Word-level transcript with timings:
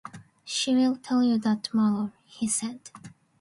“She 0.43 0.73
will 0.73 0.95
tell 0.95 1.21
you 1.21 1.37
that 1.37 1.63
tomorrow,” 1.63 2.11
he 2.25 2.47
said. 2.47 2.79